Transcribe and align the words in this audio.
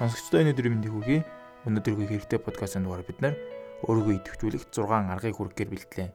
Сонсогчдоо 0.00 0.40
өнөөдрийн 0.40 0.80
мэндийг 0.80 0.94
хүргэе. 0.96 1.20
Өнөөдрийн 1.68 2.08
хэрэгтэй 2.08 2.40
подкастын 2.40 2.88
дугаар 2.88 3.04
бид 3.04 3.20
нар 3.20 3.36
өөрийгөө 3.84 4.16
идэвхжүүлэх 4.24 4.72
6 4.72 4.96
аргыг 5.12 5.36
хүргэхээр 5.36 5.72
бэлтлээ. 5.76 6.08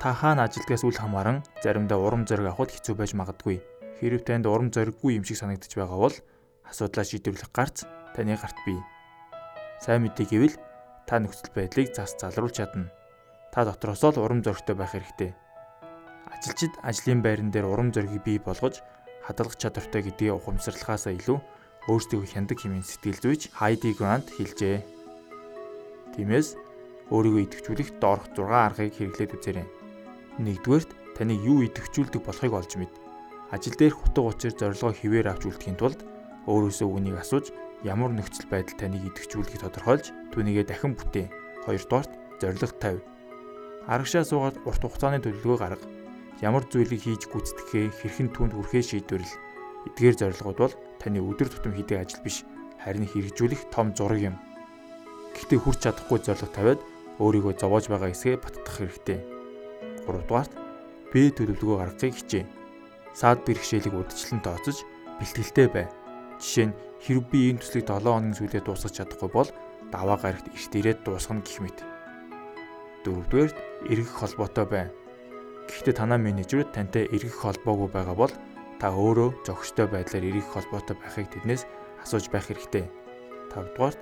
Та 0.00 0.16
хаана 0.16 0.48
ажилдгаас 0.48 0.88
үл 0.88 0.96
хамааран 0.96 1.44
заримдаа 1.60 2.00
урам 2.00 2.24
зориг 2.24 2.48
авахд 2.48 2.72
хэцүү 2.72 2.96
байж 2.96 3.12
магадгүй. 3.12 3.60
Хэрв 4.00 4.24
танд 4.24 4.48
урам 4.48 4.72
зориггүй 4.72 5.20
юм 5.20 5.28
шиг 5.28 5.36
санагдаж 5.36 5.68
байгаа 5.68 6.00
бол 6.00 6.16
асуудлаа 6.64 7.04
шийдвэрлэх 7.04 7.52
гарц 7.52 7.84
таны 8.16 8.40
гарт 8.40 8.56
бий. 8.64 8.80
Сайн 9.84 10.08
мэдээ 10.08 10.24
гэвэл 10.24 10.56
та 11.04 11.20
нөхцөл 11.20 11.52
байдлыг 11.52 11.92
зас 11.92 12.16
залруулж 12.16 12.56
чадна. 12.56 12.88
Та 13.52 13.68
дотроос 13.68 14.00
л 14.00 14.16
урам 14.16 14.40
зоригтой 14.40 14.80
байх 14.80 14.96
хэрэгтэй. 14.96 15.36
Ажилчид 16.32 16.72
ажлын 16.80 17.20
байран 17.20 17.52
дээр 17.52 17.68
урам 17.68 17.92
зоригийг 17.92 18.24
бий 18.24 18.40
болгож 18.40 18.80
хадгалах 19.28 19.60
чадвартай 19.60 20.08
гэдгийг 20.08 20.40
ухамсарлахаасаа 20.40 21.12
илүү 21.20 21.36
өөрсдөө 21.86 22.26
хяндаг 22.26 22.58
хэмээн 22.58 22.82
сэтгэл 22.82 23.22
зүйч 23.22 23.42
Хайди 23.54 23.94
Грант 23.94 24.34
хэлжээ. 24.34 24.82
Тиймээс 26.18 26.58
өөрийгөө 27.14 27.42
идэвхжүүлэх 27.46 28.02
доорх 28.02 28.26
6 28.34 28.50
аргыг 28.50 28.94
хэрэглээд 28.98 29.34
үзээрэй. 29.38 29.66
Нэгдүгээрт 30.42 30.90
таныг 31.14 31.38
юу 31.46 31.62
идэвхжүүлдэг 31.62 32.22
болохыг 32.26 32.52
олж 32.58 32.72
мэд. 32.74 32.92
Ажил 33.54 33.78
дээр 33.78 33.94
хутга 33.94 34.26
учир 34.26 34.52
зорилгоо 34.58 34.90
хിവэр 34.90 35.30
авч 35.30 35.46
үлдэхийн 35.46 35.78
тулд 35.78 36.02
өөрөөсөө 36.50 36.88
үнийг 36.90 37.22
асууж 37.22 37.54
ямар 37.86 38.10
нөхцөл 38.10 38.50
байдал 38.50 38.74
таныг 38.74 39.06
идэвхжүүлэхийг 39.06 39.62
тодорхойлж 39.62 40.06
түүнийгээ 40.34 40.66
дахин 40.66 40.98
бүтээ. 40.98 41.30
Хоёрдугаарт 41.70 42.12
зорилго 42.42 42.74
тавь. 42.82 43.00
Арагшаа 43.86 44.26
суугаад 44.26 44.58
урт 44.66 44.82
хугацааны 44.82 45.22
төлөвлөгөө 45.22 45.58
гарга. 45.62 45.86
Ямар 46.42 46.66
зүйлийг 46.66 47.06
хийж 47.06 47.30
гүйцэтгэхээ 47.30 47.86
хэрхэн 47.94 48.28
түнд 48.34 48.52
хүрэхээ 48.58 48.82
шийдвэрлэ. 48.82 49.45
Эдгээр 49.86 50.16
зорилгод 50.18 50.58
бол 50.58 50.74
таны 50.98 51.22
өдөр 51.22 51.48
тутам 51.50 51.72
хийдэг 51.74 52.02
ажил 52.02 52.22
биш 52.26 52.42
харин 52.82 53.06
хэрэгжүүлэх 53.06 53.70
том 53.70 53.94
зураг 53.94 54.20
юм. 54.20 54.36
Гэхдээ 55.34 55.58
хүрч 55.62 55.80
чадахгүй 55.86 56.18
зорилго 56.22 56.50
тавиад 56.50 56.80
өөрийгөө 57.22 57.54
зовоож 57.56 57.86
байгаа 57.88 58.10
эсгээ 58.12 58.36
баттгах 58.42 58.76
хэрэгтэй. 58.82 59.20
3 60.06 60.26
дугаарт 60.28 60.52
бие 61.12 61.30
төлөвлөгөө 61.32 61.76
гаргахыг 61.80 62.14
хичээ. 62.18 62.44
Саад 63.16 63.40
бэрхшээлийг 63.48 63.94
урдчлан 63.96 64.40
тооцож 64.44 64.84
бэлтгэлтэй 65.18 65.68
бай. 65.72 65.86
Жишээ 66.40 66.66
нь 66.68 66.76
хэрв 67.00 67.24
би 67.32 67.50
энэ 67.50 67.60
төслийг 67.64 67.88
7 67.88 68.04
хоногийн 68.04 68.36
сүүлдээ 68.36 68.62
дуусгах 68.64 68.92
чадахгүй 68.92 69.30
бол 69.32 69.50
даваа 69.92 70.16
гарагт 70.20 70.52
эрт 70.52 70.72
ирээд 70.76 71.00
дуусгах 71.04 71.40
гэх 71.40 71.58
мэт. 71.64 71.78
Дөрөвдүгээрт 73.04 73.56
эргэх 73.92 74.12
холбоотой 74.12 74.66
бай. 74.68 74.84
Гэхдээ 75.68 75.94
танаа 75.96 76.20
менежерүүд 76.20 76.70
тантай 76.74 77.08
эргэх 77.08 77.40
холбоогүй 77.40 77.88
байгаа 77.90 78.16
бол 78.16 78.32
та 78.80 78.92
өөрөө 78.92 79.46
зохистой 79.48 79.88
байдлаар 79.88 80.24
эрэх 80.28 80.52
холбоотой 80.52 80.96
байхыг 81.00 81.32
тэднээс 81.32 81.64
асууж 82.04 82.28
байх 82.28 82.52
хэрэгтэй. 82.52 82.84
5 83.56 83.72
дугаарт 83.72 84.00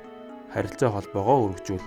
харилцаа 0.51 0.91
холбоогоо 0.91 1.39
өргөжүүл. 1.55 1.87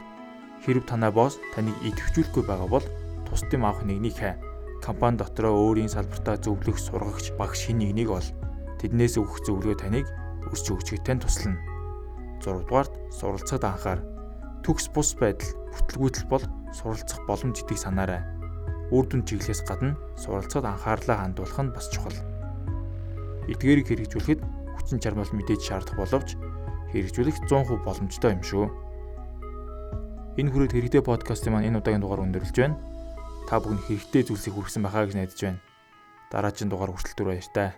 Хэрв 0.63 0.83
танай 0.87 1.11
босс 1.11 1.35
таныг 1.51 1.75
идэвхжүүлэхгүй 1.83 2.43
байгаа 2.47 2.69
бол 2.71 2.85
тусдим 3.27 3.67
авах 3.67 3.83
нэгнийг 3.83 4.15
хай. 4.15 4.39
Компани 4.79 5.19
дотроо 5.19 5.51
өөрийн 5.51 5.91
салбартаа 5.91 6.39
зөвлөх 6.39 6.79
сургагч 6.79 7.35
багш 7.35 7.67
хин 7.67 7.83
нэгнийг 7.83 8.07
ол. 8.07 8.27
Тэднээс 8.79 9.19
өгөх 9.19 9.43
зөвлөгөө 9.43 9.77
таныг 9.83 10.07
өсч 10.47 10.71
өгчгөтэн 10.71 11.19
туслана. 11.19 11.59
6 12.39 12.63
дугаарт 12.71 12.93
суралцахад 13.11 13.67
анхаар. 13.67 13.99
Төгс 14.63 14.87
бус 14.95 15.11
байдал, 15.19 15.51
бүтлгүүтэл 15.75 16.27
бол 16.31 16.45
суралцах 16.71 17.19
боломж 17.27 17.59
гэдгийг 17.59 17.83
санаарай. 17.83 18.21
Үр 18.95 19.05
дүн 19.07 19.27
чиглэлээс 19.27 19.67
гадна 19.67 19.99
суралцахад 20.15 20.71
анхаарлаа 20.71 21.17
хандуулах 21.19 21.59
нь 21.59 21.75
бас 21.75 21.91
чухал. 21.91 22.36
Эдгээрийг 23.47 23.87
хэрэгжүүлэхэд 23.87 24.41
хүчин 24.75 24.99
чармаал 24.99 25.31
мэдээж 25.31 25.61
шаардах 25.63 25.95
боловч 25.95 26.35
хэрэгжүүлэх 26.91 27.47
100% 27.47 27.83
боломжтой 27.83 28.31
юм 28.35 28.43
шүү. 28.43 28.65
Энэ 30.37 30.51
хүрээд 30.51 30.75
хэрэгтэй 30.75 31.01
подкастын 31.03 31.55
маань 31.55 31.67
энэ 31.71 31.79
удаагийн 31.81 32.03
дугаар 32.03 32.23
өндөрлөж 32.27 32.55
байна. 32.59 32.77
Та 33.47 33.57
бүхэн 33.63 33.81
хэрэгтэй 33.87 34.23
зүйлсийг 34.27 34.53
хүргэсэн 34.53 34.83
байхаа 34.83 35.07
гэж 35.07 35.15
найдаж 35.15 35.39
байна. 35.41 35.59
Дараагийн 36.29 36.69
дугаар 36.69 36.91
хүртэл 36.91 37.15
түр 37.17 37.27
баяр 37.31 37.47
таа. 37.55 37.71